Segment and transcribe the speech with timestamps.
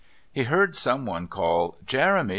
[0.31, 2.29] He heard someone call, "Jeremy!